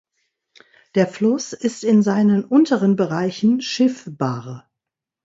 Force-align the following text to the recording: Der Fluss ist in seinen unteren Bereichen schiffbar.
Der 0.95 1.05
Fluss 1.05 1.53
ist 1.53 1.83
in 1.83 2.01
seinen 2.01 2.43
unteren 2.43 2.95
Bereichen 2.95 3.61
schiffbar. 3.61 4.67